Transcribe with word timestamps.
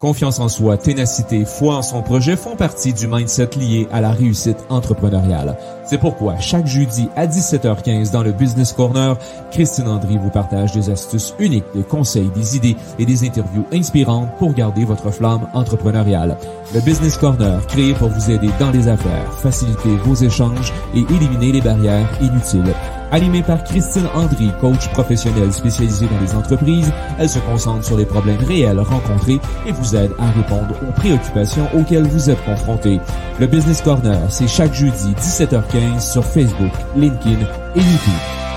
Confiance 0.00 0.40
en 0.40 0.48
soi, 0.48 0.78
ténacité, 0.78 1.44
foi 1.44 1.74
en 1.76 1.82
son 1.82 2.00
projet 2.00 2.34
font 2.34 2.56
partie 2.56 2.94
du 2.94 3.06
mindset 3.06 3.50
lié 3.58 3.86
à 3.92 4.00
la 4.00 4.12
réussite 4.12 4.56
entrepreneuriale. 4.70 5.58
C'est 5.84 5.98
pourquoi 5.98 6.38
chaque 6.38 6.66
jeudi 6.66 7.10
à 7.16 7.26
17h15 7.26 8.10
dans 8.10 8.22
le 8.22 8.32
Business 8.32 8.72
Corner, 8.72 9.18
Christine 9.50 9.88
Andry 9.88 10.16
vous 10.16 10.30
partage 10.30 10.72
des 10.72 10.88
astuces 10.88 11.34
uniques, 11.38 11.66
des 11.74 11.82
conseils, 11.82 12.30
des 12.34 12.56
idées 12.56 12.76
et 12.98 13.04
des 13.04 13.26
interviews 13.26 13.66
inspirantes 13.74 14.30
pour 14.38 14.54
garder 14.54 14.86
votre 14.86 15.10
flamme 15.10 15.46
entrepreneuriale. 15.52 16.38
Le 16.72 16.80
Business 16.80 17.18
Corner, 17.18 17.60
créé 17.66 17.92
pour 17.92 18.08
vous 18.08 18.30
aider 18.30 18.48
dans 18.58 18.70
les 18.70 18.88
affaires, 18.88 19.30
faciliter 19.34 19.94
vos 20.06 20.14
échanges 20.14 20.72
et 20.94 21.00
éliminer 21.00 21.52
les 21.52 21.60
barrières 21.60 22.08
inutiles. 22.22 22.74
Animée 23.12 23.42
par 23.42 23.64
Christine 23.64 24.06
Andry, 24.14 24.50
coach 24.60 24.88
professionnel 24.90 25.52
spécialisée 25.52 26.06
dans 26.06 26.20
les 26.20 26.34
entreprises, 26.34 26.92
elle 27.18 27.28
se 27.28 27.40
concentre 27.40 27.84
sur 27.84 27.96
les 27.96 28.06
problèmes 28.06 28.42
réels 28.44 28.78
rencontrés 28.78 29.40
et 29.66 29.72
vous 29.72 29.96
aide 29.96 30.12
à 30.18 30.30
répondre 30.30 30.74
aux 30.88 30.92
préoccupations 30.92 31.68
auxquelles 31.74 32.06
vous 32.06 32.30
êtes 32.30 32.44
confrontés. 32.44 33.00
Le 33.40 33.46
Business 33.46 33.82
Corner, 33.82 34.20
c'est 34.28 34.48
chaque 34.48 34.74
jeudi 34.74 35.12
17h15 35.18 36.12
sur 36.12 36.24
Facebook, 36.24 36.72
LinkedIn 36.96 37.40
et 37.74 37.80
YouTube. 37.80 38.49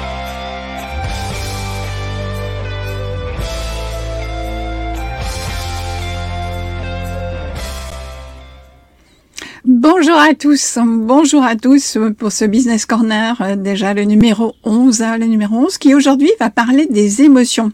Bonjour 10.06 10.20
à 10.20 10.34
tous, 10.34 10.80
bonjour 10.86 11.46
à 11.46 11.56
tous 11.56 11.98
pour 12.18 12.34
ce 12.34 12.44
Business 12.44 12.86
Corner, 12.86 13.38
euh, 13.40 13.56
déjà 13.56 13.94
le 13.94 14.04
numéro 14.04 14.54
11, 14.66 15.02
hein, 15.02 15.18
le 15.18 15.28
numéro 15.28 15.56
11 15.56 15.78
qui 15.78 15.96
aujourd'hui 15.96 16.30
va 16.42 16.50
parler 16.50 16.88
des 16.88 17.22
émotions. 17.22 17.72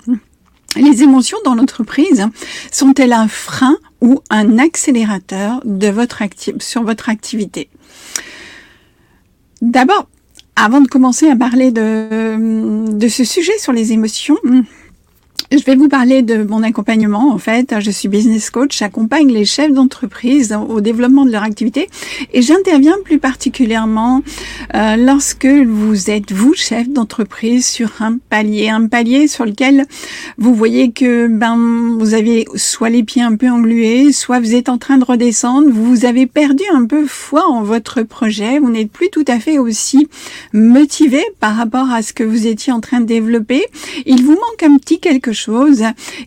Les 0.76 1.02
émotions 1.02 1.40
dans 1.44 1.56
l'entreprise 1.56 2.28
sont-elles 2.72 3.14
un 3.14 3.28
frein 3.28 3.78
ou 4.02 4.20
un 4.30 4.60
accélérateur 4.60 5.60
de 5.66 5.88
votre 5.88 6.22
sur 6.60 6.84
votre 6.84 7.10
activité? 7.10 7.68
D'abord, 9.64 10.08
avant 10.56 10.82
de 10.82 10.88
commencer 10.88 11.28
à 11.32 11.36
parler 11.36 11.72
de, 11.72 12.92
de 12.92 13.08
ce 13.08 13.24
sujet 13.24 13.58
sur 13.58 13.74
les 13.74 13.92
émotions, 13.92 14.38
je 15.52 15.64
vais 15.64 15.76
vous 15.76 15.90
parler 15.90 16.22
de 16.22 16.44
mon 16.44 16.62
accompagnement. 16.62 17.32
En 17.32 17.40
fait, 17.40 17.74
je 17.80 17.90
suis 17.90 18.08
business 18.08 18.52
coach. 18.52 18.78
J'accompagne 18.78 19.32
les 19.32 19.46
chefs 19.46 19.72
d'entreprise 19.72 20.56
au 20.70 20.80
développement 20.80 21.26
de 21.26 21.32
leur 21.32 21.42
activité 21.42 21.90
et 22.34 22.44
j'interviens 22.44 22.98
plus 23.04 23.18
particulièrement 23.18 24.22
euh, 24.76 24.96
lorsque 24.96 25.48
vous 25.48 26.12
êtes 26.12 26.32
vous 26.32 26.54
chef 26.54 26.88
d'entreprise 26.88 27.66
sur 27.66 27.90
un 28.02 28.20
palier, 28.30 28.70
un 28.70 28.86
palier 28.88 29.28
sur 29.28 29.44
lequel 29.44 29.88
vous 30.38 30.54
voyez 30.54 30.92
que 30.92 31.28
ben 31.28 31.98
vous 31.98 32.14
avez 32.14 32.46
soit 32.54 32.90
les 32.90 33.02
pieds 33.02 33.24
un 33.24 33.36
peu 33.36 33.50
englués, 33.50 34.12
soit 34.12 34.40
vous 34.40 34.54
êtes 34.54 34.70
en 34.70 34.78
train 34.78 34.98
de 34.98 35.06
redescendre. 35.06 35.70
Vous 35.72 36.06
avez 36.06 36.28
perdu 36.28 36.64
un 36.76 36.86
peu 36.86 37.08
foi 37.08 37.48
en 37.48 37.64
votre 37.64 38.04
projet. 38.04 38.60
Vous 38.60 38.70
n'êtes 38.70 38.92
plus 38.92 39.10
tout 39.10 39.26
à 39.28 39.40
fait 39.40 39.58
aussi 39.58 40.08
motivé 40.54 41.24
par 41.40 41.56
rapport 41.56 41.90
à 41.90 42.04
ce 42.04 42.14
que 42.14 42.24
vous 42.24 42.46
étiez 42.46 42.72
en 42.72 42.82
train 42.82 43.02
de 43.02 43.06
développer. 43.06 43.66
Il 44.06 44.24
vous 44.24 44.34
manque 44.34 44.64
un 44.64 44.78
petit 44.78 45.00
quelque 45.00 45.34
chose 45.34 45.39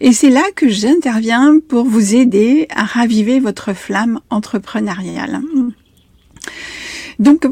et 0.00 0.12
c'est 0.12 0.30
là 0.30 0.44
que 0.54 0.68
j'interviens 0.68 1.58
pour 1.68 1.84
vous 1.84 2.14
aider 2.14 2.66
à 2.70 2.84
raviver 2.84 3.40
votre 3.40 3.72
flamme 3.74 4.20
entrepreneuriale. 4.30 5.40
Donc, 7.18 7.46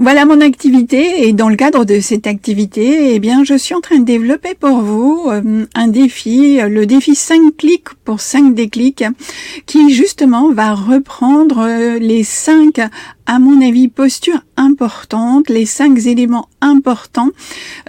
voilà 0.00 0.24
mon 0.24 0.40
activité 0.40 1.26
et 1.26 1.32
dans 1.32 1.48
le 1.48 1.56
cadre 1.56 1.84
de 1.84 1.98
cette 1.98 2.28
activité, 2.28 3.14
eh 3.14 3.18
bien, 3.18 3.42
je 3.42 3.54
suis 3.54 3.74
en 3.74 3.80
train 3.80 3.98
de 3.98 4.04
développer 4.04 4.54
pour 4.54 4.80
vous 4.80 5.26
euh, 5.28 5.66
un 5.74 5.88
défi, 5.88 6.60
le 6.60 6.86
défi 6.86 7.16
5 7.16 7.56
clics 7.56 7.88
pour 8.04 8.20
5 8.20 8.54
déclics, 8.54 9.04
qui 9.66 9.92
justement 9.92 10.52
va 10.52 10.74
reprendre 10.74 11.66
euh, 11.66 11.98
les 11.98 12.22
5, 12.22 12.78
à 13.26 13.38
mon 13.40 13.60
avis, 13.60 13.88
postures 13.88 14.44
importantes, 14.56 15.48
les 15.48 15.66
5 15.66 16.06
éléments 16.06 16.48
importants 16.60 17.30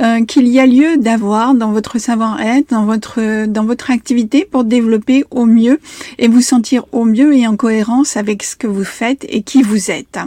euh, 0.02 0.26
qu'il 0.26 0.48
y 0.48 0.60
a 0.60 0.66
lieu 0.66 0.98
d'avoir 0.98 1.54
dans 1.54 1.72
votre 1.72 2.00
savoir-être, 2.00 2.72
dans 2.72 2.86
votre, 2.86 3.46
dans 3.46 3.66
votre 3.66 3.92
activité 3.92 4.48
pour 4.50 4.64
développer 4.64 5.26
au 5.30 5.46
mieux 5.46 5.80
et 6.18 6.28
vous 6.28 6.42
sentir 6.42 6.86
au 6.92 7.06
mieux 7.06 7.36
et 7.36 7.46
en 7.46 7.56
cohérence 7.56 8.18
avec 8.18 8.42
ce 8.42 8.56
que 8.56 8.68
vous 8.68 8.84
faites 8.84 9.28
et 9.30 9.44
qui 9.44 9.62
vous 9.62 9.92
êtes. 9.92 10.18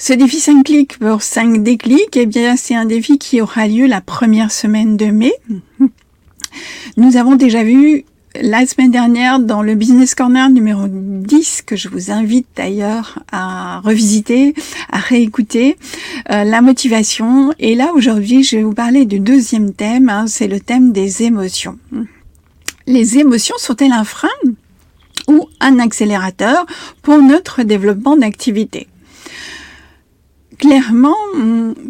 Ce 0.00 0.12
défi 0.12 0.38
5 0.38 0.62
clics 0.64 0.96
pour 1.00 1.22
5 1.22 1.64
déclics, 1.64 2.16
eh 2.16 2.26
bien, 2.26 2.54
c'est 2.54 2.76
un 2.76 2.84
défi 2.84 3.18
qui 3.18 3.40
aura 3.40 3.66
lieu 3.66 3.86
la 3.86 4.00
première 4.00 4.52
semaine 4.52 4.96
de 4.96 5.06
mai. 5.06 5.32
Nous 6.96 7.16
avons 7.16 7.34
déjà 7.34 7.64
vu 7.64 8.04
la 8.40 8.64
semaine 8.64 8.92
dernière 8.92 9.40
dans 9.40 9.60
le 9.60 9.74
Business 9.74 10.14
Corner 10.14 10.50
numéro 10.50 10.84
10, 10.86 11.62
que 11.62 11.74
je 11.74 11.88
vous 11.88 12.12
invite 12.12 12.46
d'ailleurs 12.54 13.18
à 13.32 13.80
revisiter, 13.80 14.54
à 14.88 14.98
réécouter, 14.98 15.76
euh, 16.30 16.44
la 16.44 16.62
motivation. 16.62 17.52
Et 17.58 17.74
là, 17.74 17.90
aujourd'hui, 17.92 18.44
je 18.44 18.56
vais 18.56 18.62
vous 18.62 18.74
parler 18.74 19.04
du 19.04 19.18
deuxième 19.18 19.72
thème, 19.72 20.10
hein, 20.10 20.26
c'est 20.28 20.46
le 20.46 20.60
thème 20.60 20.92
des 20.92 21.24
émotions. 21.24 21.76
Les 22.86 23.18
émotions 23.18 23.56
sont-elles 23.58 23.90
un 23.90 24.04
frein 24.04 24.28
ou 25.26 25.48
un 25.58 25.80
accélérateur 25.80 26.66
pour 27.02 27.18
notre 27.18 27.64
développement 27.64 28.16
d'activité? 28.16 28.86
Clairement, 30.58 31.14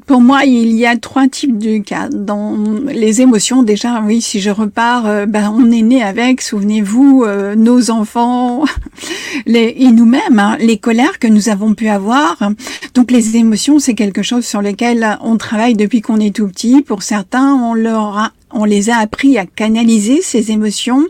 pour 0.07 0.21
moi, 0.21 0.45
il 0.45 0.73
y 0.73 0.85
a 0.85 0.97
trois 0.99 1.27
types 1.27 1.57
de 1.57 1.79
cas. 1.79 2.11
Dans 2.11 2.55
les 2.87 3.23
émotions, 3.23 3.63
déjà, 3.63 4.03
oui, 4.05 4.21
si 4.21 4.41
je 4.41 4.51
repars, 4.51 5.07
euh, 5.07 5.25
ben, 5.25 5.51
on 5.57 5.71
est 5.71 5.81
né 5.81 6.03
avec, 6.03 6.43
souvenez-vous, 6.43 7.25
euh, 7.25 7.55
nos 7.55 7.91
enfants 7.91 8.65
les, 9.47 9.75
et 9.79 9.91
nous-mêmes, 9.91 10.39
hein, 10.39 10.59
les 10.61 10.77
colères 10.77 11.19
que 11.19 11.27
nous 11.27 11.49
avons 11.49 11.73
pu 11.73 11.89
avoir. 11.89 12.37
Donc 12.93 13.11
les 13.11 13.39
émotions, 13.39 13.79
c'est 13.79 13.95
quelque 13.95 14.23
chose 14.23 14.45
sur 14.45 14.61
lequel 14.61 15.19
on 15.23 15.39
travaille 15.39 15.75
depuis 15.75 16.03
qu'on 16.03 16.21
est 16.21 16.37
tout 16.37 16.49
petit. 16.49 16.83
Pour 16.83 17.03
certains, 17.03 17.55
on 17.55 17.73
leur 17.73 18.19
a 18.19 18.33
on 18.51 18.65
les 18.65 18.89
a 18.89 18.97
appris 18.97 19.37
à 19.37 19.45
canaliser 19.45 20.23
ces 20.23 20.53
émotions, 20.53 21.05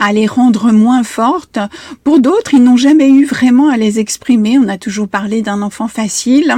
à 0.00 0.12
les 0.12 0.26
rendre 0.26 0.72
moins 0.72 1.04
fortes. 1.04 1.60
Pour 2.02 2.18
d'autres, 2.18 2.54
ils 2.54 2.62
n'ont 2.62 2.76
jamais 2.76 3.08
eu 3.08 3.24
vraiment 3.24 3.68
à 3.68 3.76
les 3.76 4.00
exprimer. 4.00 4.58
On 4.58 4.66
a 4.66 4.78
toujours 4.78 5.06
parlé 5.06 5.42
d'un 5.42 5.62
enfant 5.62 5.86
facile 5.86 6.52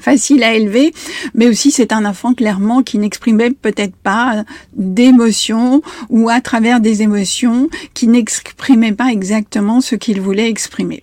facile 0.00 0.42
à 0.42 0.54
élever, 0.54 0.92
mais 1.34 1.48
aussi 1.48 1.70
c'est 1.70 1.92
un 1.92 2.04
enfant 2.04 2.34
clairement 2.34 2.82
qui 2.82 2.98
n'exprimait 2.98 3.50
peut-être 3.50 3.96
pas 3.96 4.44
d'émotions 4.74 5.82
ou 6.10 6.28
à 6.28 6.40
travers 6.40 6.80
des 6.80 7.02
émotions 7.02 7.68
qui 7.94 8.08
n'exprimait 8.08 8.92
pas 8.92 9.10
exactement 9.12 9.80
ce 9.80 9.94
qu'il 9.94 10.20
voulait 10.20 10.48
exprimer. 10.48 11.02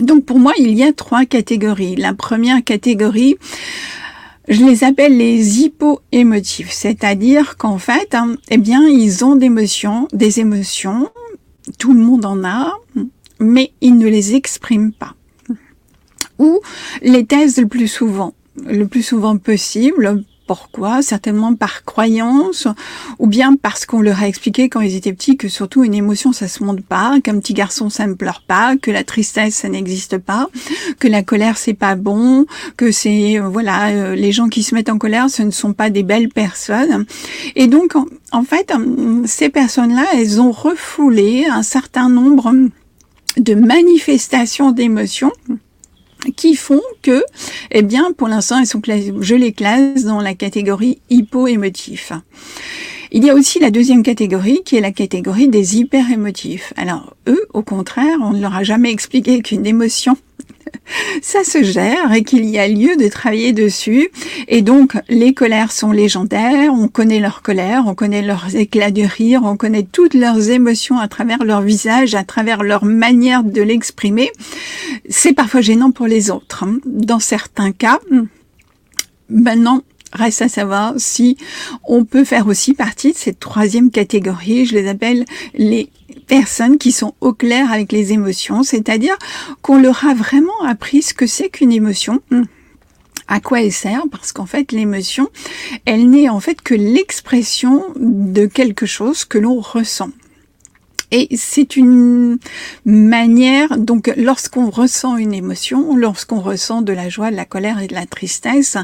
Donc 0.00 0.24
pour 0.24 0.38
moi, 0.38 0.52
il 0.58 0.74
y 0.74 0.84
a 0.84 0.92
trois 0.92 1.24
catégories. 1.24 1.96
La 1.96 2.14
première 2.14 2.62
catégorie, 2.62 3.36
je 4.48 4.64
les 4.64 4.84
appelle 4.84 5.16
les 5.16 5.60
hypo-émotifs, 5.60 6.70
c'est-à-dire 6.70 7.56
qu'en 7.56 7.78
fait, 7.78 8.14
hein, 8.14 8.36
eh 8.50 8.58
bien, 8.58 8.86
ils 8.86 9.24
ont 9.24 9.36
des 9.36 9.46
émotions, 9.46 10.08
des 10.12 10.40
émotions, 10.40 11.10
tout 11.78 11.92
le 11.92 12.00
monde 12.00 12.24
en 12.24 12.44
a, 12.44 12.72
mais 13.40 13.72
ils 13.80 13.96
ne 13.98 14.08
les 14.08 14.34
expriment 14.34 14.92
pas 14.92 15.14
ou 16.38 16.60
les 17.02 17.24
thèses 17.26 17.58
le 17.58 17.66
plus 17.66 17.88
souvent, 17.88 18.34
le 18.66 18.86
plus 18.86 19.02
souvent 19.02 19.36
possible. 19.36 20.24
Pourquoi? 20.48 21.02
Certainement 21.02 21.54
par 21.54 21.84
croyance, 21.84 22.68
ou 23.18 23.26
bien 23.26 23.54
parce 23.54 23.84
qu'on 23.84 24.00
leur 24.00 24.22
a 24.22 24.28
expliqué 24.28 24.70
quand 24.70 24.80
ils 24.80 24.96
étaient 24.96 25.12
petits 25.12 25.36
que 25.36 25.46
surtout 25.46 25.84
une 25.84 25.92
émotion 25.92 26.32
ça 26.32 26.48
se 26.48 26.64
montre 26.64 26.82
pas, 26.82 27.20
qu'un 27.22 27.38
petit 27.38 27.52
garçon 27.52 27.90
ça 27.90 28.06
ne 28.06 28.14
pleure 28.14 28.42
pas, 28.48 28.78
que 28.78 28.90
la 28.90 29.04
tristesse 29.04 29.56
ça 29.56 29.68
n'existe 29.68 30.16
pas, 30.16 30.48
que 30.98 31.06
la 31.06 31.22
colère 31.22 31.58
c'est 31.58 31.74
pas 31.74 31.96
bon, 31.96 32.46
que 32.78 32.90
c'est 32.92 33.38
euh, 33.38 33.46
voilà 33.46 33.88
euh, 33.88 34.14
les 34.14 34.32
gens 34.32 34.48
qui 34.48 34.62
se 34.62 34.74
mettent 34.74 34.88
en 34.88 34.96
colère 34.96 35.28
ce 35.28 35.42
ne 35.42 35.50
sont 35.50 35.74
pas 35.74 35.90
des 35.90 36.02
belles 36.02 36.30
personnes. 36.30 37.04
Et 37.54 37.66
donc 37.66 37.92
en 38.32 38.42
fait 38.42 38.72
ces 39.26 39.50
personnes-là 39.50 40.06
elles 40.14 40.40
ont 40.40 40.52
refoulé 40.52 41.44
un 41.44 41.62
certain 41.62 42.08
nombre 42.08 42.50
de 43.36 43.54
manifestations 43.54 44.72
d'émotions 44.72 45.32
qui 46.36 46.56
font 46.56 46.82
que, 47.02 47.24
eh 47.70 47.82
bien, 47.82 48.12
pour 48.12 48.28
l'instant, 48.28 48.62
je 48.64 49.34
les 49.34 49.52
classe 49.52 50.04
dans 50.04 50.20
la 50.20 50.34
catégorie 50.34 51.00
hypo-émotif. 51.10 52.12
Il 53.10 53.24
y 53.24 53.30
a 53.30 53.34
aussi 53.34 53.58
la 53.58 53.70
deuxième 53.70 54.02
catégorie 54.02 54.60
qui 54.64 54.76
est 54.76 54.80
la 54.80 54.92
catégorie 54.92 55.48
des 55.48 55.78
hyper-émotifs. 55.78 56.74
Alors, 56.76 57.14
eux, 57.26 57.46
au 57.54 57.62
contraire, 57.62 58.18
on 58.20 58.32
ne 58.32 58.40
leur 58.40 58.54
a 58.54 58.64
jamais 58.64 58.90
expliqué 58.90 59.40
qu'une 59.40 59.64
émotion 59.64 60.16
ça 61.22 61.44
se 61.44 61.62
gère 61.62 62.12
et 62.12 62.22
qu'il 62.22 62.44
y 62.44 62.58
a 62.58 62.68
lieu 62.68 62.96
de 62.96 63.08
travailler 63.08 63.52
dessus. 63.52 64.10
Et 64.48 64.62
donc, 64.62 64.96
les 65.08 65.34
colères 65.34 65.72
sont 65.72 65.92
légendaires, 65.92 66.72
on 66.72 66.88
connaît 66.88 67.20
leurs 67.20 67.42
colères, 67.42 67.84
on 67.86 67.94
connaît 67.94 68.22
leurs 68.22 68.56
éclats 68.56 68.90
de 68.90 69.02
rire, 69.02 69.42
on 69.44 69.56
connaît 69.56 69.86
toutes 69.90 70.14
leurs 70.14 70.50
émotions 70.50 70.98
à 70.98 71.08
travers 71.08 71.44
leur 71.44 71.62
visage, 71.62 72.14
à 72.14 72.24
travers 72.24 72.62
leur 72.62 72.84
manière 72.84 73.44
de 73.44 73.62
l'exprimer. 73.62 74.30
C'est 75.08 75.32
parfois 75.32 75.60
gênant 75.60 75.90
pour 75.90 76.06
les 76.06 76.30
autres. 76.30 76.64
Hein. 76.64 76.78
Dans 76.84 77.20
certains 77.20 77.72
cas, 77.72 77.98
maintenant, 79.28 79.82
Reste 80.12 80.42
à 80.42 80.48
savoir 80.48 80.94
si 80.96 81.36
on 81.84 82.04
peut 82.04 82.24
faire 82.24 82.46
aussi 82.46 82.72
partie 82.72 83.12
de 83.12 83.16
cette 83.16 83.40
troisième 83.40 83.90
catégorie. 83.90 84.64
Je 84.64 84.74
les 84.74 84.88
appelle 84.88 85.24
les 85.54 85.90
personnes 86.26 86.78
qui 86.78 86.92
sont 86.92 87.14
au 87.20 87.32
clair 87.32 87.70
avec 87.70 87.92
les 87.92 88.12
émotions, 88.12 88.62
c'est-à-dire 88.62 89.16
qu'on 89.60 89.78
leur 89.78 90.06
a 90.06 90.14
vraiment 90.14 90.62
appris 90.66 91.02
ce 91.02 91.14
que 91.14 91.26
c'est 91.26 91.50
qu'une 91.50 91.72
émotion 91.72 92.20
à 93.28 93.40
quoi 93.40 93.60
elle 93.60 93.72
sert 93.72 94.04
parce 94.10 94.32
qu'en 94.32 94.46
fait 94.46 94.72
l'émotion 94.72 95.28
elle 95.84 96.08
n'est 96.08 96.30
en 96.30 96.40
fait 96.40 96.62
que 96.62 96.74
l'expression 96.74 97.84
de 97.96 98.46
quelque 98.46 98.86
chose 98.86 99.26
que 99.26 99.36
l'on 99.36 99.60
ressent. 99.60 100.10
Et 101.10 101.28
c'est 101.36 101.76
une 101.76 102.38
manière, 102.84 103.78
donc 103.78 104.12
lorsqu'on 104.18 104.68
ressent 104.68 105.16
une 105.16 105.32
émotion, 105.32 105.96
lorsqu'on 105.96 106.40
ressent 106.40 106.82
de 106.82 106.92
la 106.92 107.08
joie, 107.08 107.30
de 107.30 107.36
la 107.36 107.46
colère 107.46 107.80
et 107.80 107.86
de 107.86 107.94
la 107.94 108.04
tristesse, 108.04 108.76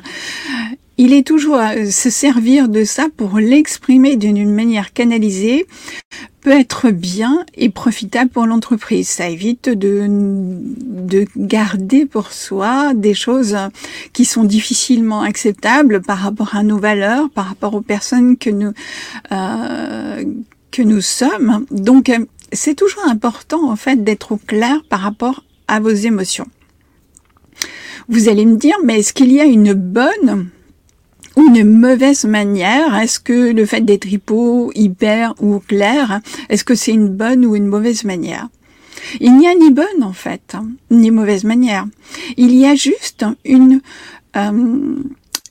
il 0.96 1.12
est 1.12 1.26
toujours 1.26 1.56
à 1.56 1.86
se 1.86 2.10
servir 2.10 2.68
de 2.68 2.84
ça 2.84 3.08
pour 3.16 3.38
l'exprimer 3.38 4.16
d'une 4.16 4.50
manière 4.52 4.92
canalisée 4.92 5.66
peut 6.40 6.50
être 6.50 6.90
bien 6.90 7.44
et 7.54 7.70
profitable 7.70 8.30
pour 8.30 8.46
l'entreprise. 8.46 9.08
Ça 9.08 9.28
évite 9.28 9.68
de, 9.70 10.06
de 10.08 11.26
garder 11.36 12.04
pour 12.04 12.32
soi 12.32 12.92
des 12.94 13.14
choses 13.14 13.56
qui 14.12 14.24
sont 14.26 14.44
difficilement 14.44 15.22
acceptables 15.22 16.02
par 16.02 16.18
rapport 16.18 16.54
à 16.54 16.62
nos 16.62 16.78
valeurs, 16.78 17.30
par 17.30 17.46
rapport 17.46 17.74
aux 17.74 17.80
personnes 17.80 18.36
que 18.36 18.50
nous, 18.50 18.72
euh, 19.32 20.24
que 20.70 20.82
nous 20.82 21.00
sommes. 21.00 21.64
Donc, 21.70 22.12
c'est 22.52 22.74
toujours 22.74 23.06
important, 23.08 23.70
en 23.70 23.76
fait, 23.76 24.04
d'être 24.04 24.32
au 24.32 24.36
clair 24.36 24.82
par 24.88 25.00
rapport 25.00 25.44
à 25.66 25.80
vos 25.80 25.88
émotions. 25.88 26.46
Vous 28.08 28.28
allez 28.28 28.44
me 28.44 28.56
dire, 28.56 28.76
mais 28.84 28.98
est-ce 28.98 29.14
qu'il 29.14 29.32
y 29.32 29.40
a 29.40 29.44
une 29.44 29.72
bonne 29.72 30.50
une 31.36 31.64
mauvaise 31.64 32.24
manière? 32.24 32.94
Est-ce 32.96 33.20
que 33.20 33.52
le 33.52 33.66
fait 33.66 33.80
d'être 33.80 34.06
hypo, 34.06 34.70
hyper 34.74 35.34
ou 35.40 35.58
clair, 35.58 36.20
est-ce 36.48 36.64
que 36.64 36.74
c'est 36.74 36.92
une 36.92 37.08
bonne 37.08 37.44
ou 37.44 37.56
une 37.56 37.66
mauvaise 37.66 38.04
manière? 38.04 38.48
Il 39.20 39.36
n'y 39.36 39.48
a 39.48 39.54
ni 39.54 39.70
bonne 39.70 40.02
en 40.02 40.12
fait, 40.12 40.56
ni 40.90 41.10
mauvaise 41.10 41.44
manière. 41.44 41.86
Il 42.36 42.54
y 42.54 42.66
a 42.66 42.74
juste 42.74 43.24
une 43.44 43.80
euh, 44.36 44.96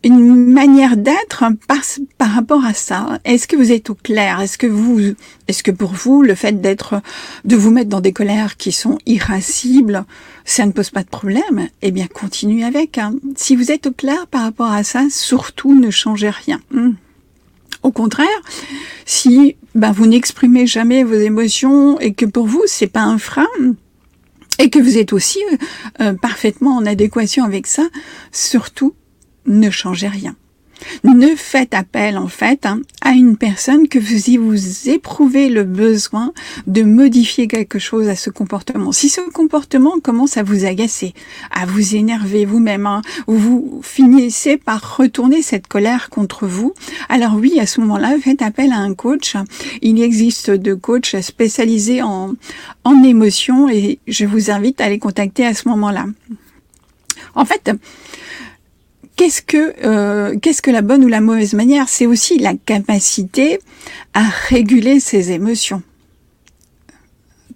une 0.03 0.51
manière 0.51 0.97
d'être 0.97 1.45
par, 1.67 1.79
par 2.17 2.29
rapport 2.29 2.65
à 2.65 2.73
ça. 2.73 3.19
Est-ce 3.23 3.47
que 3.47 3.55
vous 3.55 3.71
êtes 3.71 3.89
au 3.89 3.95
clair? 3.95 4.41
Est-ce 4.41 4.57
que 4.57 4.67
vous, 4.67 4.99
est-ce 5.47 5.63
que 5.63 5.71
pour 5.71 5.93
vous, 5.93 6.21
le 6.21 6.35
fait 6.35 6.59
d'être, 6.61 7.01
de 7.45 7.55
vous 7.55 7.71
mettre 7.71 7.89
dans 7.89 8.01
des 8.01 8.11
colères 8.11 8.57
qui 8.57 8.71
sont 8.71 8.97
irascibles, 9.05 10.03
ça 10.45 10.65
ne 10.65 10.71
pose 10.71 10.89
pas 10.89 11.03
de 11.03 11.09
problème 11.09 11.69
Eh 11.81 11.91
bien, 11.91 12.07
continuez 12.07 12.63
avec. 12.63 12.97
Hein. 12.97 13.15
Si 13.35 13.55
vous 13.55 13.71
êtes 13.71 13.87
au 13.87 13.91
clair 13.91 14.27
par 14.27 14.43
rapport 14.43 14.71
à 14.71 14.83
ça, 14.83 15.05
surtout 15.09 15.73
ne 15.73 15.89
changez 15.89 16.29
rien. 16.29 16.59
Hmm. 16.71 16.93
Au 17.81 17.91
contraire, 17.91 18.27
si 19.05 19.57
ben, 19.75 19.91
vous 19.91 20.05
n'exprimez 20.05 20.65
jamais 20.67 21.03
vos 21.03 21.15
émotions 21.15 21.99
et 21.99 22.13
que 22.13 22.25
pour 22.25 22.47
vous 22.47 22.63
c'est 22.65 22.87
pas 22.87 23.01
un 23.01 23.17
frein, 23.17 23.47
et 24.59 24.69
que 24.69 24.79
vous 24.79 24.97
êtes 24.97 25.13
aussi 25.13 25.39
euh, 25.99 26.13
parfaitement 26.13 26.77
en 26.77 26.85
adéquation 26.85 27.43
avec 27.43 27.67
ça, 27.67 27.83
surtout 28.31 28.93
ne 29.45 29.69
changez 29.69 30.07
rien. 30.07 30.35
Ne 31.03 31.35
faites 31.35 31.73
appel 31.73 32.17
en 32.17 32.27
fait 32.27 32.65
hein, 32.65 32.81
à 33.01 33.11
une 33.11 33.37
personne 33.37 33.87
que 33.87 33.99
vous, 33.99 34.17
si 34.17 34.37
vous 34.37 34.89
éprouvez 34.89 35.49
le 35.49 35.63
besoin 35.63 36.33
de 36.67 36.83
modifier 36.83 37.47
quelque 37.47 37.79
chose 37.79 38.07
à 38.07 38.15
ce 38.15 38.29
comportement. 38.29 38.91
Si 38.91 39.09
ce 39.09 39.21
comportement 39.31 39.99
commence 40.01 40.37
à 40.37 40.43
vous 40.43 40.65
agacer, 40.65 41.13
à 41.51 41.65
vous 41.65 41.95
énerver 41.95 42.45
vous-même, 42.45 42.85
hein, 42.85 43.01
ou 43.27 43.35
vous 43.35 43.81
finissez 43.83 44.57
par 44.57 44.97
retourner 44.97 45.41
cette 45.41 45.67
colère 45.67 46.09
contre 46.09 46.47
vous, 46.47 46.73
alors 47.09 47.35
oui, 47.35 47.59
à 47.59 47.65
ce 47.65 47.81
moment-là, 47.81 48.15
faites 48.21 48.41
appel 48.41 48.71
à 48.71 48.77
un 48.77 48.93
coach. 48.93 49.35
Il 49.81 50.01
existe 50.01 50.49
de 50.49 50.73
coachs 50.73 51.15
spécialisés 51.21 52.01
en, 52.01 52.33
en 52.83 53.03
émotions 53.03 53.69
et 53.69 53.99
je 54.07 54.25
vous 54.25 54.51
invite 54.51 54.81
à 54.81 54.89
les 54.89 54.99
contacter 54.99 55.45
à 55.45 55.53
ce 55.53 55.67
moment-là. 55.69 56.05
En 57.35 57.45
fait, 57.45 57.71
qu'est-ce 59.23 59.41
que 59.41 59.73
euh, 59.85 60.37
qu'est-ce 60.37 60.61
que 60.61 60.69
la 60.69 60.81
bonne 60.81 61.05
ou 61.05 61.07
la 61.07 61.21
mauvaise 61.21 61.53
manière? 61.53 61.87
C'est 61.87 62.05
aussi 62.05 62.39
la 62.39 62.55
capacité 62.55 63.59
à 64.13 64.23
réguler 64.23 64.99
ses 64.99 65.31
émotions. 65.31 65.81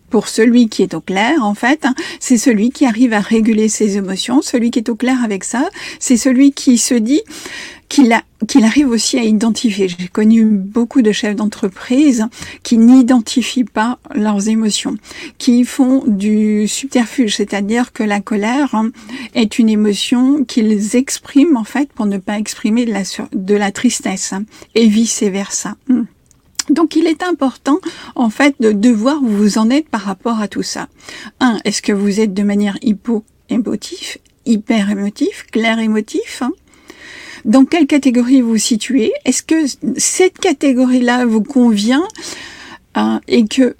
Pour 0.09 0.29
celui 0.29 0.69
qui 0.69 0.81
est 0.83 0.93
au 0.93 1.01
clair, 1.01 1.43
en 1.43 1.55
fait, 1.55 1.85
c'est 2.21 2.37
celui 2.37 2.69
qui 2.69 2.85
arrive 2.85 3.11
à 3.11 3.19
réguler 3.19 3.67
ses 3.67 3.97
émotions. 3.97 4.41
Celui 4.41 4.71
qui 4.71 4.79
est 4.79 4.87
au 4.87 4.95
clair 4.95 5.17
avec 5.21 5.43
ça, 5.43 5.67
c'est 5.99 6.15
celui 6.15 6.53
qui 6.53 6.77
se 6.77 6.93
dit 6.93 7.21
qu'il 7.89 8.63
arrive 8.63 8.89
aussi 8.89 9.17
à 9.17 9.23
identifier. 9.23 9.87
J'ai 9.87 10.07
connu 10.07 10.45
beaucoup 10.45 11.01
de 11.01 11.11
chefs 11.11 11.35
d'entreprise 11.35 12.27
qui 12.63 12.77
n'identifient 12.77 13.63
pas 13.63 13.99
leurs 14.13 14.49
émotions, 14.49 14.97
qui 15.37 15.63
font 15.63 16.03
du 16.05 16.67
subterfuge, 16.67 17.37
c'est-à-dire 17.37 17.93
que 17.93 18.03
la 18.03 18.19
colère 18.19 18.75
est 19.35 19.59
une 19.59 19.69
émotion 19.69 20.43
qu'ils 20.43 20.95
expriment 20.95 21.57
en 21.57 21.63
fait 21.63 21.91
pour 21.93 22.05
ne 22.05 22.17
pas 22.17 22.37
exprimer 22.37 22.85
de 22.85 22.91
la, 22.91 23.03
de 23.33 23.71
tristesse 23.71 24.33
et 24.75 24.87
vice 24.87 25.23
versa. 25.23 25.75
Donc 26.69 26.95
il 26.95 27.07
est 27.07 27.23
important 27.23 27.79
en 28.15 28.29
fait 28.29 28.55
de, 28.59 28.89
voir 28.89 29.21
où 29.21 29.27
vous 29.27 29.57
en 29.57 29.69
êtes 29.69 29.87
par 29.87 30.01
rapport 30.01 30.41
à 30.41 30.47
tout 30.47 30.63
ça. 30.63 30.87
Un, 31.39 31.59
est-ce 31.63 31.81
que 31.81 31.93
vous 31.93 32.19
êtes 32.19 32.33
de 32.33 32.43
manière 32.43 32.77
hypo-émotif, 32.81 34.17
hyper 34.45 34.89
émotif, 34.89 35.45
clair 35.51 35.79
émotif 35.79 36.43
dans 37.45 37.65
quelle 37.65 37.87
catégorie 37.87 38.41
vous 38.41 38.57
situez? 38.57 39.11
Est-ce 39.25 39.43
que 39.43 39.65
cette 39.97 40.37
catégorie-là 40.39 41.25
vous 41.25 41.43
convient 41.43 42.07
euh, 42.97 43.19
et 43.27 43.45
que 43.47 43.75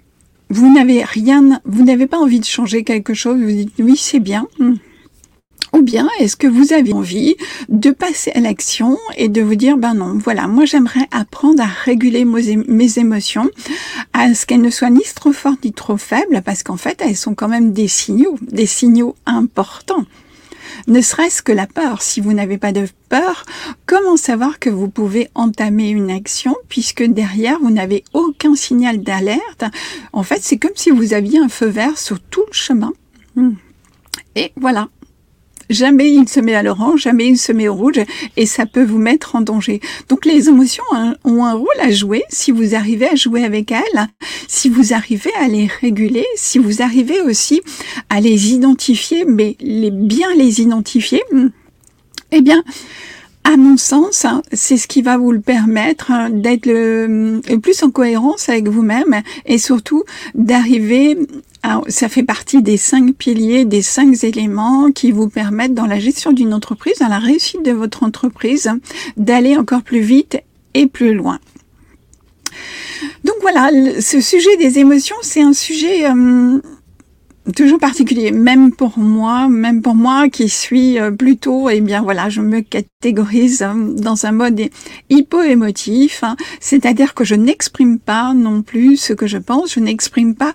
vous 0.49 0.73
n'avez 0.73 1.03
rien, 1.03 1.59
vous 1.65 1.83
n'avez 1.83 2.07
pas 2.07 2.17
envie 2.17 2.39
de 2.39 2.45
changer 2.45 2.83
quelque 2.83 3.13
chose 3.13 3.39
Vous 3.39 3.47
dites 3.47 3.73
oui, 3.79 3.97
c'est 3.97 4.19
bien. 4.19 4.47
Hmm. 4.59 4.75
Ou 5.73 5.81
bien 5.81 6.07
est-ce 6.19 6.37
que 6.37 6.47
vous 6.47 6.71
avez 6.71 6.93
envie 6.93 7.35
de 7.67 7.91
passer 7.91 8.31
à 8.31 8.39
l'action 8.39 8.97
et 9.17 9.27
de 9.27 9.41
vous 9.41 9.55
dire 9.55 9.77
ben 9.77 9.95
non, 9.95 10.17
voilà, 10.17 10.47
moi 10.47 10.63
j'aimerais 10.65 11.07
apprendre 11.11 11.61
à 11.61 11.67
réguler 11.67 12.25
mes 12.25 12.99
émotions, 12.99 13.49
à 14.13 14.33
ce 14.33 14.45
qu'elles 14.45 14.61
ne 14.61 14.69
soient 14.69 14.89
ni 14.89 15.03
trop 15.13 15.33
fortes 15.33 15.65
ni 15.65 15.73
trop 15.73 15.97
faibles, 15.97 16.41
parce 16.43 16.63
qu'en 16.63 16.77
fait 16.77 17.01
elles 17.01 17.17
sont 17.17 17.35
quand 17.35 17.49
même 17.49 17.73
des 17.73 17.89
signaux, 17.89 18.37
des 18.41 18.65
signaux 18.65 19.15
importants 19.25 20.05
ne 20.87 21.01
serait-ce 21.01 21.41
que 21.41 21.51
la 21.51 21.67
peur. 21.67 22.01
Si 22.01 22.21
vous 22.21 22.33
n'avez 22.33 22.57
pas 22.57 22.71
de 22.71 22.87
peur, 23.09 23.45
comment 23.85 24.17
savoir 24.17 24.59
que 24.59 24.69
vous 24.69 24.89
pouvez 24.89 25.29
entamer 25.35 25.89
une 25.89 26.09
action 26.09 26.55
puisque 26.69 27.03
derrière 27.03 27.59
vous 27.59 27.71
n'avez 27.71 28.03
aucun 28.13 28.55
signal 28.55 29.01
d'alerte? 29.01 29.65
En 30.13 30.23
fait, 30.23 30.39
c'est 30.41 30.57
comme 30.57 30.71
si 30.75 30.89
vous 30.89 31.13
aviez 31.13 31.39
un 31.39 31.49
feu 31.49 31.67
vert 31.67 31.97
sur 31.97 32.19
tout 32.19 32.45
le 32.47 32.53
chemin. 32.53 32.93
Hmm. 33.35 33.53
Et 34.35 34.51
voilà, 34.55 34.89
Jamais 35.69 36.11
il 36.11 36.27
se 36.29 36.39
met 36.39 36.55
à 36.55 36.63
l'orange, 36.63 37.01
jamais 37.01 37.27
il 37.27 37.37
se 37.37 37.51
met 37.51 37.67
au 37.67 37.75
rouge, 37.75 37.99
et 38.35 38.45
ça 38.45 38.65
peut 38.65 38.83
vous 38.83 38.97
mettre 38.97 39.35
en 39.35 39.41
danger. 39.41 39.81
Donc 40.09 40.25
les 40.25 40.49
émotions 40.49 40.83
ont 41.23 41.45
un 41.45 41.53
rôle 41.53 41.67
à 41.79 41.91
jouer 41.91 42.23
si 42.29 42.51
vous 42.51 42.75
arrivez 42.75 43.07
à 43.09 43.15
jouer 43.15 43.43
avec 43.43 43.71
elles, 43.71 44.07
si 44.47 44.69
vous 44.69 44.93
arrivez 44.93 45.31
à 45.39 45.47
les 45.47 45.67
réguler, 45.81 46.25
si 46.35 46.59
vous 46.59 46.81
arrivez 46.81 47.21
aussi 47.21 47.61
à 48.09 48.21
les 48.21 48.53
identifier, 48.53 49.25
mais 49.25 49.55
les 49.59 49.91
bien 49.91 50.33
les 50.35 50.61
identifier. 50.61 51.21
Eh 52.31 52.41
bien, 52.41 52.63
à 53.47 53.55
mon 53.55 53.77
sens, 53.77 54.25
hein, 54.25 54.41
c'est 54.51 54.75
ce 54.75 54.87
qui 54.87 55.01
va 55.01 55.17
vous 55.17 55.31
le 55.31 55.39
permettre 55.39 56.11
hein, 56.11 56.29
d'être 56.29 56.65
le, 56.65 57.39
plus 57.61 57.81
en 57.81 57.91
cohérence 57.91 58.49
avec 58.49 58.67
vous-même 58.67 59.21
et 59.45 59.57
surtout 59.57 60.03
d'arriver 60.35 61.17
à, 61.63 61.81
ça 61.87 62.09
fait 62.09 62.23
partie 62.23 62.61
des 62.61 62.77
cinq 62.77 63.13
piliers, 63.13 63.65
des 63.65 63.81
cinq 63.81 64.23
éléments 64.23 64.91
qui 64.91 65.11
vous 65.11 65.29
permettent 65.29 65.73
dans 65.73 65.85
la 65.85 65.99
gestion 65.99 66.31
d'une 66.31 66.53
entreprise, 66.53 66.99
dans 66.99 67.07
la 67.07 67.19
réussite 67.19 67.63
de 67.63 67.71
votre 67.71 68.03
entreprise, 68.03 68.69
d'aller 69.17 69.57
encore 69.57 69.83
plus 69.83 70.01
vite 70.01 70.39
et 70.73 70.87
plus 70.87 71.13
loin. 71.13 71.39
Donc 73.23 73.35
voilà, 73.41 73.69
ce 74.01 74.21
sujet 74.21 74.55
des 74.57 74.79
émotions, 74.79 75.15
c'est 75.21 75.41
un 75.41 75.53
sujet 75.53 76.09
euh, 76.09 76.59
toujours 77.55 77.79
particulier, 77.79 78.31
même 78.31 78.71
pour 78.71 78.97
moi, 78.99 79.47
même 79.47 79.81
pour 79.81 79.95
moi 79.95 80.29
qui 80.29 80.49
suis 80.49 80.99
euh, 80.99 81.11
plutôt, 81.11 81.69
eh 81.69 81.81
bien 81.81 82.01
voilà, 82.01 82.29
je 82.29 82.41
me 82.41 82.61
catégorise 82.61 83.61
euh, 83.61 83.93
dans 83.95 84.25
un 84.25 84.31
mode 84.31 84.61
hypo-émotif, 85.09 86.23
hein. 86.23 86.35
c'est-à-dire 86.59 87.13
que 87.13 87.23
je 87.23 87.35
n'exprime 87.35 87.99
pas 87.99 88.33
non 88.33 88.61
plus 88.61 88.97
ce 88.97 89.13
que 89.13 89.27
je 89.27 89.37
pense, 89.37 89.73
je 89.73 89.79
n'exprime 89.79 90.35
pas 90.35 90.53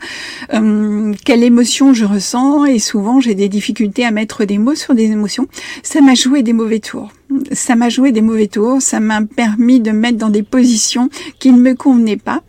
euh, 0.52 1.12
quelle 1.24 1.42
émotion 1.42 1.94
je 1.94 2.04
ressens 2.04 2.64
et 2.64 2.78
souvent 2.78 3.20
j'ai 3.20 3.34
des 3.34 3.48
difficultés 3.48 4.04
à 4.04 4.10
mettre 4.10 4.44
des 4.44 4.58
mots 4.58 4.74
sur 4.74 4.94
des 4.94 5.10
émotions. 5.10 5.46
Ça 5.82 6.00
m'a 6.00 6.14
joué 6.14 6.42
des 6.42 6.52
mauvais 6.52 6.80
tours. 6.80 7.10
Ça 7.52 7.76
m'a 7.76 7.88
joué 7.88 8.12
des 8.12 8.20
mauvais 8.20 8.46
tours, 8.46 8.80
ça 8.80 9.00
m'a 9.00 9.22
permis 9.22 9.80
de 9.80 9.90
mettre 9.90 10.18
dans 10.18 10.30
des 10.30 10.42
positions 10.42 11.08
qui 11.38 11.52
ne 11.52 11.58
me 11.58 11.74
convenaient 11.74 12.16
pas. 12.16 12.42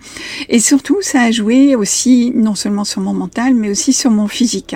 Et 0.50 0.60
surtout, 0.60 0.98
ça 1.02 1.22
a 1.22 1.32
joué 1.32 1.76
aussi, 1.76 2.32
non 2.36 2.56
seulement 2.56 2.84
sur 2.84 3.02
mon 3.02 3.14
mental, 3.14 3.54
mais 3.56 3.70
aussi 3.70 3.94
sur 3.94 4.12
mon 4.12 4.28
physique. 4.28 4.76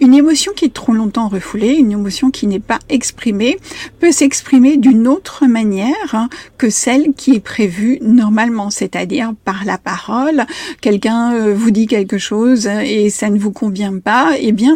Une 0.00 0.14
émotion 0.14 0.52
qui 0.54 0.66
est 0.66 0.74
trop 0.74 0.92
longtemps 0.92 1.28
refoulée, 1.28 1.74
une 1.74 1.92
émotion 1.92 2.30
qui 2.30 2.46
n'est 2.46 2.60
pas 2.60 2.78
exprimée, 2.88 3.58
peut 4.00 4.12
s'exprimer 4.12 4.76
d'une 4.76 5.06
autre 5.08 5.46
manière 5.46 6.28
que 6.56 6.70
celle 6.70 7.12
qui 7.14 7.34
est 7.34 7.40
prévue 7.40 7.98
normalement, 8.02 8.70
c'est-à-dire 8.70 9.32
par 9.44 9.64
la 9.64 9.78
parole. 9.78 10.44
Quelqu'un 10.80 11.34
euh, 11.34 11.54
vous 11.54 11.70
dit 11.70 11.86
quelque 11.86 12.18
chose 12.18 12.66
et 12.66 13.10
ça 13.10 13.30
ne 13.30 13.38
vous 13.38 13.52
convient 13.52 13.98
pas, 13.98 14.32
eh 14.38 14.52
bien, 14.52 14.74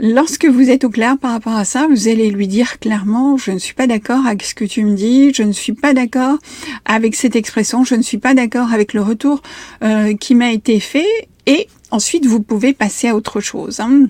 Lorsque 0.00 0.44
vous 0.44 0.70
êtes 0.70 0.84
au 0.84 0.90
clair 0.90 1.18
par 1.18 1.32
rapport 1.32 1.56
à 1.56 1.64
ça, 1.64 1.88
vous 1.88 2.06
allez 2.06 2.30
lui 2.30 2.46
dire 2.46 2.78
clairement, 2.78 3.36
je 3.36 3.50
ne 3.50 3.58
suis 3.58 3.74
pas 3.74 3.88
d'accord 3.88 4.24
avec 4.26 4.44
ce 4.44 4.54
que 4.54 4.64
tu 4.64 4.84
me 4.84 4.94
dis, 4.94 5.34
je 5.34 5.42
ne 5.42 5.50
suis 5.50 5.72
pas 5.72 5.92
d'accord 5.92 6.38
avec 6.84 7.16
cette 7.16 7.34
expression, 7.34 7.82
je 7.82 7.96
ne 7.96 8.02
suis 8.02 8.18
pas 8.18 8.32
d'accord 8.32 8.72
avec 8.72 8.92
le 8.92 9.02
retour 9.02 9.42
euh, 9.82 10.14
qui 10.14 10.36
m'a 10.36 10.52
été 10.52 10.78
fait, 10.78 11.28
et 11.46 11.66
ensuite 11.90 12.26
vous 12.26 12.40
pouvez 12.40 12.74
passer 12.74 13.08
à 13.08 13.16
autre 13.16 13.40
chose. 13.40 13.80
Hein. 13.80 14.06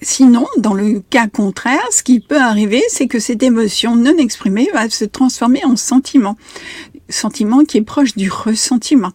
Sinon, 0.00 0.46
dans 0.56 0.72
le 0.72 1.00
cas 1.10 1.26
contraire, 1.26 1.86
ce 1.90 2.02
qui 2.02 2.20
peut 2.20 2.40
arriver, 2.40 2.82
c'est 2.88 3.06
que 3.06 3.18
cette 3.18 3.42
émotion 3.42 3.96
non 3.96 4.16
exprimée 4.16 4.70
va 4.72 4.88
se 4.88 5.04
transformer 5.04 5.62
en 5.66 5.76
sentiment 5.76 6.38
sentiment 7.10 7.64
qui 7.64 7.78
est 7.78 7.82
proche 7.82 8.16
du 8.16 8.30
ressentiment. 8.30 9.10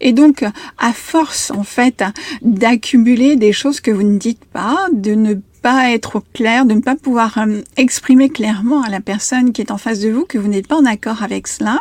Et 0.00 0.12
donc, 0.12 0.44
à 0.78 0.92
force, 0.92 1.50
en 1.50 1.64
fait, 1.64 2.04
d'accumuler 2.42 3.36
des 3.36 3.52
choses 3.52 3.80
que 3.80 3.90
vous 3.90 4.02
ne 4.02 4.18
dites 4.18 4.44
pas, 4.44 4.86
de 4.92 5.14
ne 5.14 5.34
pas 5.58 5.90
être 5.90 6.22
clair, 6.32 6.64
de 6.64 6.74
ne 6.74 6.80
pas 6.80 6.96
pouvoir 6.96 7.38
euh, 7.38 7.60
exprimer 7.76 8.28
clairement 8.28 8.82
à 8.82 8.90
la 8.90 9.00
personne 9.00 9.52
qui 9.52 9.60
est 9.60 9.70
en 9.70 9.78
face 9.78 10.00
de 10.00 10.10
vous 10.10 10.24
que 10.24 10.38
vous 10.38 10.48
n'êtes 10.48 10.66
pas 10.66 10.76
en 10.76 10.84
accord 10.84 11.22
avec 11.22 11.46
cela, 11.46 11.78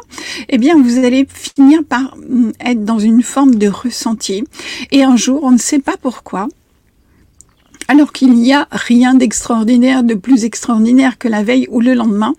eh 0.49 0.57
bien 0.57 0.75
vous 0.81 0.97
allez 0.99 1.27
finir 1.29 1.83
par 1.83 2.15
mm, 2.17 2.51
être 2.59 2.83
dans 2.83 2.99
une 2.99 3.23
forme 3.23 3.55
de 3.55 3.67
ressenti. 3.67 4.43
Et 4.91 5.03
un 5.03 5.15
jour, 5.15 5.43
on 5.43 5.51
ne 5.51 5.57
sait 5.57 5.79
pas 5.79 5.95
pourquoi, 6.01 6.47
alors 7.87 8.11
qu'il 8.11 8.33
n'y 8.33 8.53
a 8.53 8.67
rien 8.71 9.13
d'extraordinaire, 9.13 10.03
de 10.03 10.13
plus 10.13 10.43
extraordinaire 10.43 11.17
que 11.17 11.27
la 11.27 11.43
veille 11.43 11.67
ou 11.69 11.79
le 11.79 11.93
lendemain, 11.93 12.33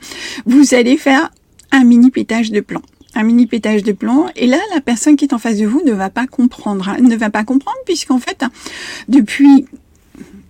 vous 0.46 0.74
allez 0.74 0.96
faire 0.96 1.30
un 1.70 1.84
mini 1.84 2.10
pétage 2.10 2.50
de 2.50 2.60
plomb 2.60 2.82
un 3.14 3.24
mini 3.24 3.46
pétage 3.46 3.82
de 3.82 3.92
plomb. 3.92 4.26
Et 4.36 4.46
là, 4.46 4.58
la 4.72 4.80
personne 4.80 5.16
qui 5.16 5.24
est 5.24 5.34
en 5.34 5.38
face 5.38 5.58
de 5.58 5.66
vous 5.66 5.82
ne 5.84 5.92
va 5.92 6.10
pas 6.10 6.26
comprendre. 6.26 6.94
Elle 6.96 7.04
ne 7.04 7.16
va 7.16 7.30
pas 7.30 7.42
comprendre 7.42 7.78
puisqu'en 7.84 8.18
fait, 8.18 8.44
depuis 9.08 9.66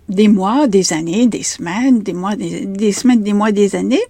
des 0.09 0.27
mois, 0.27 0.67
des 0.67 0.93
années, 0.93 1.27
des 1.27 1.43
semaines, 1.43 1.99
des 2.01 2.13
mois, 2.13 2.35
des, 2.35 2.91
semaines, 2.91 3.21
des 3.21 3.33
mois, 3.33 3.51
des 3.51 3.75
années. 3.75 4.01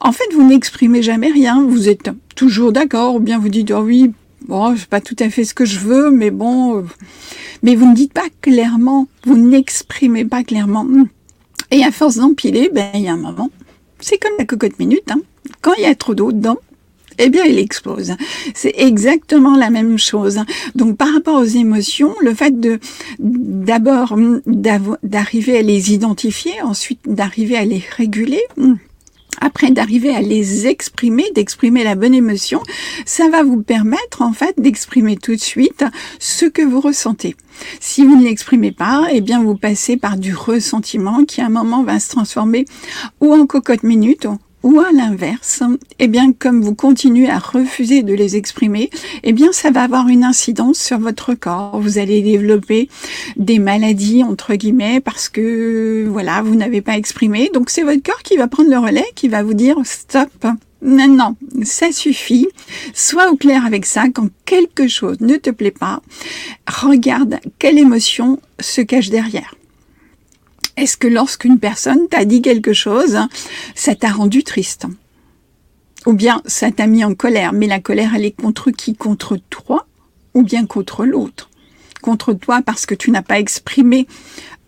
En 0.00 0.12
fait, 0.12 0.24
vous 0.32 0.46
n'exprimez 0.46 1.02
jamais 1.02 1.30
rien. 1.30 1.64
Vous 1.64 1.88
êtes 1.88 2.10
toujours 2.34 2.72
d'accord, 2.72 3.14
ou 3.14 3.20
bien 3.20 3.38
vous 3.38 3.48
dites, 3.48 3.70
oh 3.70 3.82
oui, 3.82 4.12
bon, 4.48 4.76
c'est 4.76 4.88
pas 4.88 5.00
tout 5.00 5.16
à 5.20 5.30
fait 5.30 5.44
ce 5.44 5.54
que 5.54 5.64
je 5.64 5.78
veux, 5.78 6.10
mais 6.10 6.30
bon, 6.30 6.78
euh, 6.78 6.82
mais 7.62 7.76
vous 7.76 7.88
ne 7.88 7.94
dites 7.94 8.12
pas 8.12 8.28
clairement, 8.40 9.06
vous 9.24 9.36
n'exprimez 9.36 10.24
pas 10.24 10.42
clairement. 10.42 10.86
Et 11.70 11.84
à 11.84 11.90
force 11.90 12.16
d'empiler, 12.16 12.70
ben, 12.72 12.90
il 12.94 13.02
y 13.02 13.08
a 13.08 13.12
un 13.12 13.16
moment, 13.16 13.50
c'est 14.00 14.18
comme 14.18 14.32
la 14.38 14.44
cocotte 14.44 14.78
minute, 14.78 15.10
hein. 15.10 15.20
Quand 15.60 15.74
il 15.78 15.82
y 15.82 15.86
a 15.86 15.94
trop 15.94 16.14
d'eau 16.14 16.32
dedans, 16.32 16.58
eh 17.18 17.28
bien, 17.28 17.44
il 17.44 17.58
explose. 17.58 18.14
C'est 18.54 18.74
exactement 18.76 19.56
la 19.56 19.70
même 19.70 19.98
chose. 19.98 20.40
Donc, 20.74 20.96
par 20.96 21.12
rapport 21.12 21.40
aux 21.40 21.44
émotions, 21.44 22.14
le 22.20 22.34
fait 22.34 22.58
de 22.58 22.78
d'abord 23.18 24.16
d'arriver 25.02 25.58
à 25.58 25.62
les 25.62 25.92
identifier, 25.92 26.60
ensuite 26.62 27.00
d'arriver 27.06 27.56
à 27.56 27.64
les 27.64 27.82
réguler, 27.96 28.42
après 29.40 29.70
d'arriver 29.70 30.14
à 30.14 30.20
les 30.20 30.66
exprimer, 30.66 31.24
d'exprimer 31.34 31.84
la 31.84 31.94
bonne 31.94 32.14
émotion, 32.14 32.62
ça 33.04 33.28
va 33.28 33.42
vous 33.42 33.62
permettre 33.62 34.22
en 34.22 34.32
fait 34.32 34.54
d'exprimer 34.58 35.16
tout 35.16 35.34
de 35.34 35.40
suite 35.40 35.84
ce 36.18 36.46
que 36.46 36.62
vous 36.62 36.80
ressentez. 36.80 37.36
Si 37.80 38.04
vous 38.04 38.16
ne 38.16 38.24
l'exprimez 38.24 38.72
pas, 38.72 39.06
eh 39.10 39.20
bien 39.20 39.42
vous 39.42 39.56
passez 39.56 39.96
par 39.96 40.16
du 40.16 40.34
ressentiment 40.34 41.24
qui 41.24 41.40
à 41.40 41.46
un 41.46 41.50
moment 41.50 41.82
va 41.82 42.00
se 42.00 42.10
transformer 42.10 42.64
ou 43.20 43.32
en 43.32 43.46
cocotte 43.46 43.82
minute 43.82 44.26
ou 44.64 44.80
à 44.80 44.92
l'inverse, 44.92 45.62
eh 45.98 46.08
bien, 46.08 46.32
comme 46.32 46.62
vous 46.62 46.74
continuez 46.74 47.28
à 47.28 47.38
refuser 47.38 48.02
de 48.02 48.14
les 48.14 48.36
exprimer, 48.36 48.88
eh 49.22 49.32
bien, 49.32 49.52
ça 49.52 49.70
va 49.70 49.82
avoir 49.82 50.08
une 50.08 50.24
incidence 50.24 50.78
sur 50.78 50.98
votre 50.98 51.34
corps. 51.34 51.78
Vous 51.78 51.98
allez 51.98 52.22
développer 52.22 52.88
des 53.36 53.58
maladies, 53.58 54.24
entre 54.24 54.54
guillemets, 54.54 55.00
parce 55.00 55.28
que, 55.28 56.06
voilà, 56.08 56.40
vous 56.40 56.54
n'avez 56.54 56.80
pas 56.80 56.96
exprimé. 56.96 57.50
Donc, 57.52 57.68
c'est 57.68 57.82
votre 57.82 58.02
corps 58.02 58.22
qui 58.22 58.38
va 58.38 58.48
prendre 58.48 58.70
le 58.70 58.78
relais, 58.78 59.04
qui 59.14 59.28
va 59.28 59.42
vous 59.42 59.52
dire 59.52 59.76
stop. 59.84 60.46
Non, 60.80 61.08
non, 61.08 61.36
ça 61.62 61.92
suffit. 61.92 62.48
Sois 62.94 63.30
au 63.30 63.36
clair 63.36 63.66
avec 63.66 63.84
ça. 63.84 64.04
Quand 64.08 64.28
quelque 64.46 64.88
chose 64.88 65.20
ne 65.20 65.36
te 65.36 65.50
plaît 65.50 65.72
pas, 65.72 66.00
regarde 66.66 67.38
quelle 67.58 67.78
émotion 67.78 68.40
se 68.60 68.80
cache 68.80 69.10
derrière. 69.10 69.54
Est-ce 70.76 70.96
que 70.96 71.06
lorsqu'une 71.06 71.58
personne 71.58 72.08
t'a 72.08 72.24
dit 72.24 72.42
quelque 72.42 72.72
chose, 72.72 73.18
ça 73.74 73.94
t'a 73.94 74.10
rendu 74.10 74.42
triste? 74.42 74.86
Ou 76.06 76.12
bien 76.12 76.42
ça 76.46 76.70
t'a 76.70 76.86
mis 76.86 77.04
en 77.04 77.14
colère 77.14 77.52
Mais 77.52 77.66
la 77.66 77.80
colère, 77.80 78.12
elle 78.14 78.24
est 78.24 78.38
contre 78.38 78.70
qui? 78.70 78.94
Contre 78.94 79.38
toi 79.50 79.86
ou 80.34 80.42
bien 80.42 80.66
contre 80.66 81.04
l'autre? 81.04 81.48
Contre 82.02 82.34
toi 82.34 82.60
parce 82.60 82.86
que 82.86 82.94
tu 82.94 83.10
n'as 83.10 83.22
pas 83.22 83.38
exprimé 83.38 84.06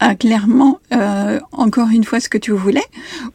euh, 0.03 0.15
clairement 0.15 0.79
euh, 0.93 1.41
encore 1.53 1.89
une 1.89 2.05
fois 2.05 2.21
ce 2.21 2.29
que 2.29 2.37
tu 2.37 2.53
voulais, 2.53 2.85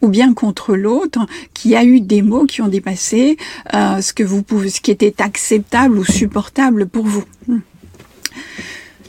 ou 0.02 0.10
bien 0.10 0.36
contre 0.36 0.76
l'autre 0.76 1.26
qui 1.56 1.76
a 1.76 1.84
eu 1.84 2.02
des 2.02 2.22
mots 2.22 2.46
qui 2.46 2.62
ont 2.62 2.68
dépassé 2.68 3.38
euh, 3.74 4.00
ce 4.00 4.14
que 4.14 4.22
vous 4.22 4.44
pouvez, 4.44 4.70
ce 4.70 4.80
qui 4.80 4.92
était 4.92 5.22
acceptable 5.24 5.98
ou 5.98 6.04
supportable 6.04 6.88
pour 6.88 7.06
vous? 7.06 7.24
Hmm. 7.48 7.60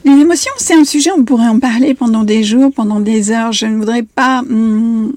Les 0.05 0.13
émotions, 0.13 0.53
c'est 0.57 0.75
un 0.75 0.85
sujet, 0.85 1.11
on 1.17 1.25
pourrait 1.25 1.47
en 1.47 1.61
parler 1.61 1.95
pendant 1.95 2.25
des 2.25 2.43
jours, 2.43 2.73
pendant 2.75 2.99
des 2.99 3.31
heures. 3.31 3.53
Je 3.53 3.67
ne 3.67 3.77
voudrais 3.77 4.03
pas 4.03 4.41
hum, 4.41 5.15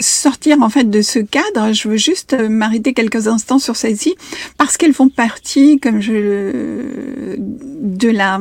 sortir 0.00 0.60
en 0.62 0.68
fait 0.68 0.90
de 0.90 1.02
ce 1.02 1.18
cadre. 1.20 1.72
Je 1.72 1.88
veux 1.88 1.96
juste 1.96 2.34
euh, 2.34 2.48
m'arrêter 2.48 2.92
quelques 2.92 3.28
instants 3.28 3.58
sur 3.58 3.76
celles-ci 3.76 4.14
parce 4.58 4.76
qu'elles 4.76 4.94
font 4.94 5.08
partie, 5.08 5.78
comme 5.78 6.00
je, 6.00 7.36
de 7.38 8.08
la 8.08 8.40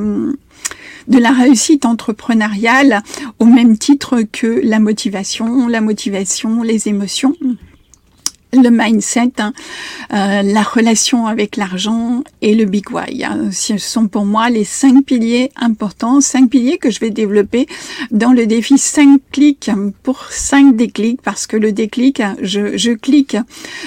de 1.07 1.17
la 1.17 1.31
réussite 1.31 1.85
entrepreneuriale 1.85 3.01
au 3.39 3.45
même 3.45 3.79
titre 3.79 4.21
que 4.31 4.61
la 4.63 4.79
motivation, 4.79 5.67
la 5.67 5.81
motivation, 5.81 6.61
les 6.61 6.87
émotions 6.87 7.35
le 8.53 8.69
mindset, 8.69 9.33
hein, 9.39 9.53
euh, 10.13 10.41
la 10.41 10.63
relation 10.63 11.27
avec 11.27 11.55
l'argent 11.55 12.23
et 12.41 12.55
le 12.55 12.65
big 12.65 12.89
why. 12.91 13.23
Hein. 13.23 13.49
Ce 13.51 13.77
sont 13.77 14.07
pour 14.07 14.25
moi 14.25 14.49
les 14.49 14.63
cinq 14.63 15.05
piliers 15.05 15.51
importants, 15.55 16.21
cinq 16.21 16.49
piliers 16.49 16.77
que 16.77 16.89
je 16.89 16.99
vais 16.99 17.11
développer 17.11 17.67
dans 18.11 18.31
le 18.31 18.45
défi 18.45 18.77
5 18.77 19.19
clics 19.31 19.71
pour 20.03 20.25
5 20.25 20.75
déclics 20.75 21.21
parce 21.21 21.47
que 21.47 21.57
le 21.57 21.71
déclic, 21.71 22.21
je, 22.41 22.77
je 22.77 22.91
clique 22.91 23.37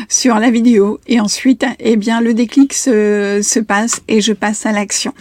sur 0.09 0.39
la 0.39 0.51
vidéo 0.51 1.01
et 1.07 1.21
ensuite, 1.21 1.65
eh 1.81 1.97
bien, 1.97 2.21
le 2.21 2.35
déclic 2.35 2.73
se, 2.73 3.41
se 3.43 3.61
passe 3.61 4.03
et 4.09 4.21
je 4.21 4.33
passe 4.33 4.67
à 4.67 4.73
l'action. 4.73 5.13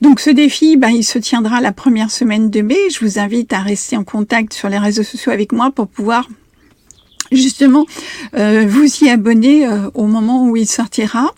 Donc 0.00 0.20
ce 0.20 0.30
défi, 0.30 0.76
ben, 0.76 0.90
il 0.90 1.04
se 1.04 1.18
tiendra 1.18 1.60
la 1.60 1.72
première 1.72 2.10
semaine 2.10 2.50
de 2.50 2.60
mai. 2.60 2.78
Je 2.90 3.04
vous 3.04 3.18
invite 3.18 3.52
à 3.52 3.60
rester 3.60 3.96
en 3.96 4.04
contact 4.04 4.52
sur 4.52 4.68
les 4.68 4.78
réseaux 4.78 5.02
sociaux 5.02 5.32
avec 5.32 5.52
moi 5.52 5.70
pour 5.70 5.88
pouvoir 5.88 6.28
justement 7.34 7.86
euh, 8.36 8.64
vous 8.68 9.04
y 9.04 9.08
abonner 9.08 9.66
euh, 9.66 9.90
au 9.94 10.06
moment 10.06 10.48
où 10.48 10.56
il 10.56 10.66
sortira. 10.66 11.34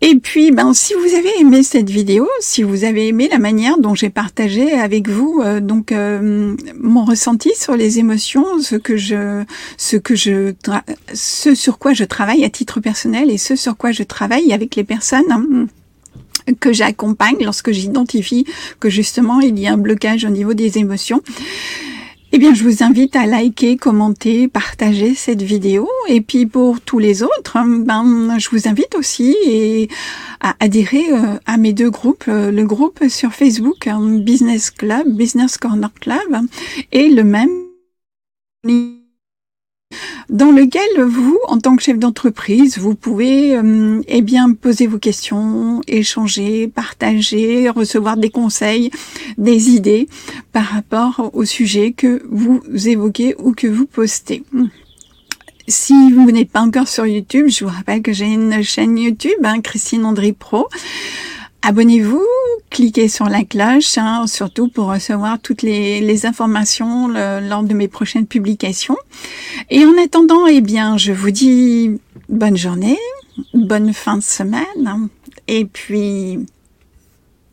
Et 0.00 0.14
puis, 0.14 0.52
ben, 0.52 0.74
si 0.74 0.94
vous 0.94 1.16
avez 1.16 1.40
aimé 1.40 1.64
cette 1.64 1.90
vidéo, 1.90 2.28
si 2.38 2.62
vous 2.62 2.84
avez 2.84 3.08
aimé 3.08 3.28
la 3.28 3.40
manière 3.40 3.78
dont 3.78 3.96
j'ai 3.96 4.10
partagé 4.10 4.72
avec 4.72 5.08
vous 5.08 5.42
euh, 5.44 5.58
donc 5.58 5.92
mon 6.78 7.04
ressenti 7.04 7.50
sur 7.56 7.76
les 7.76 7.98
émotions, 7.98 8.60
ce 8.60 8.76
que 8.76 8.96
je, 8.96 9.42
ce 9.76 9.96
que 9.96 10.14
je, 10.14 10.54
ce 11.14 11.54
sur 11.56 11.78
quoi 11.78 11.94
je 11.94 12.04
travaille 12.04 12.44
à 12.44 12.50
titre 12.50 12.78
personnel 12.78 13.28
et 13.30 13.38
ce 13.38 13.56
sur 13.56 13.76
quoi 13.76 13.90
je 13.90 14.04
travaille 14.04 14.52
avec 14.52 14.76
les 14.76 14.84
personnes 14.84 15.30
hein, 15.30 15.66
que 16.60 16.72
j'accompagne 16.72 17.38
lorsque 17.40 17.72
j'identifie 17.72 18.46
que 18.80 18.88
justement 18.88 19.40
il 19.40 19.58
y 19.58 19.66
a 19.66 19.72
un 19.72 19.78
blocage 19.78 20.24
au 20.24 20.30
niveau 20.30 20.54
des 20.54 20.78
émotions. 20.78 21.22
Eh 22.38 22.40
bien, 22.40 22.54
je 22.54 22.62
vous 22.62 22.84
invite 22.84 23.16
à 23.16 23.26
liker, 23.26 23.76
commenter, 23.76 24.46
partager 24.46 25.16
cette 25.16 25.42
vidéo. 25.42 25.88
Et 26.06 26.20
puis 26.20 26.46
pour 26.46 26.80
tous 26.80 27.00
les 27.00 27.24
autres, 27.24 27.56
hein, 27.56 27.66
ben, 27.84 28.38
je 28.38 28.48
vous 28.50 28.68
invite 28.68 28.94
aussi 28.94 29.88
à 30.38 30.54
adhérer 30.60 31.06
euh, 31.10 31.40
à 31.46 31.56
mes 31.56 31.72
deux 31.72 31.90
groupes. 31.90 32.26
Euh, 32.28 32.52
le 32.52 32.64
groupe 32.64 33.08
sur 33.08 33.32
Facebook, 33.32 33.88
hein, 33.88 34.20
Business 34.20 34.70
Club, 34.70 35.08
Business 35.16 35.58
Corner 35.58 35.92
Club, 35.94 36.46
et 36.92 37.08
le 37.08 37.24
même 37.24 37.50
dans 40.28 40.50
lequel 40.50 41.02
vous, 41.02 41.38
en 41.48 41.58
tant 41.58 41.74
que 41.76 41.82
chef 41.82 41.98
d'entreprise, 41.98 42.78
vous 42.78 42.94
pouvez 42.94 43.56
euh, 43.56 44.02
eh 44.08 44.20
bien 44.20 44.52
poser 44.52 44.86
vos 44.86 44.98
questions, 44.98 45.80
échanger, 45.86 46.68
partager, 46.68 47.70
recevoir 47.70 48.16
des 48.16 48.30
conseils, 48.30 48.90
des 49.38 49.70
idées 49.70 50.08
par 50.52 50.64
rapport 50.64 51.30
au 51.32 51.44
sujet 51.44 51.92
que 51.92 52.22
vous 52.30 52.62
évoquez 52.88 53.36
ou 53.38 53.52
que 53.52 53.66
vous 53.66 53.86
postez. 53.86 54.44
si 55.66 56.12
vous 56.12 56.30
n'êtes 56.30 56.50
pas 56.50 56.60
encore 56.60 56.88
sur 56.88 57.06
YouTube, 57.06 57.48
je 57.48 57.64
vous 57.64 57.70
rappelle 57.70 58.02
que 58.02 58.12
j'ai 58.12 58.26
une 58.26 58.62
chaîne 58.62 58.98
YouTube, 58.98 59.40
hein, 59.44 59.60
Christine 59.60 60.04
André 60.04 60.32
Pro. 60.32 60.68
Abonnez-vous, 61.62 62.24
cliquez 62.70 63.08
sur 63.08 63.26
la 63.26 63.44
cloche, 63.44 63.98
hein, 63.98 64.26
surtout 64.26 64.68
pour 64.68 64.86
recevoir 64.88 65.38
toutes 65.40 65.62
les, 65.62 66.26
informations 66.26 67.08
lors 67.08 67.62
de 67.62 67.74
mes 67.74 67.88
prochaines 67.88 68.26
publications. 68.26 68.96
Et 69.70 69.84
en 69.84 69.96
attendant, 70.02 70.46
eh 70.46 70.60
bien, 70.60 70.96
je 70.96 71.12
vous 71.12 71.30
dis 71.30 72.00
bonne 72.28 72.56
journée, 72.56 72.98
bonne 73.54 73.92
fin 73.92 74.16
de 74.16 74.22
semaine, 74.22 75.08
et 75.46 75.64
puis 75.64 76.38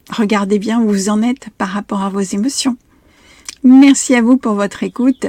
regardez 0.09 0.59
bien 0.59 0.81
où 0.81 0.89
vous 0.89 1.09
en 1.09 1.21
êtes 1.21 1.49
par 1.57 1.69
rapport 1.69 2.01
à 2.01 2.09
vos 2.09 2.21
émotions. 2.21 2.77
Merci 3.63 4.15
à 4.15 4.21
vous 4.21 4.37
pour 4.37 4.53
votre 4.53 4.83
écoute. 4.83 5.25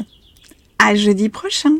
À 0.78 0.94
jeudi 0.94 1.28
prochain. 1.28 1.72